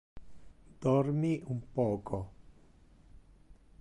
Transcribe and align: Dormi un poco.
Dormi 0.81 1.31
un 1.45 1.61
poco. 1.75 2.23